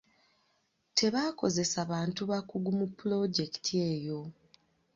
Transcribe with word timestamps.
Tebaakozesa 0.97 1.79
bantu 1.91 2.21
bakugu 2.31 2.69
mu 2.79 2.85
pulojekiti 2.97 3.73
eyo. 3.91 4.21